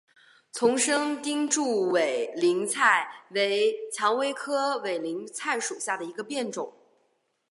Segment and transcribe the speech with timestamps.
[0.51, 6.73] 丛生钉柱委陵菜为蔷薇科委陵菜属下的一个变种。